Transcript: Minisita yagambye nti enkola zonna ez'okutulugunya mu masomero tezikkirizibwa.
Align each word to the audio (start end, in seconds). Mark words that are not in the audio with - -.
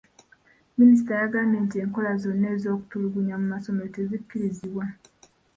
Minisita 0.79 1.11
yagambye 1.21 1.57
nti 1.65 1.75
enkola 1.83 2.11
zonna 2.21 2.47
ez'okutulugunya 2.55 3.35
mu 3.41 3.47
masomero 3.53 3.87
tezikkirizibwa. 3.95 4.85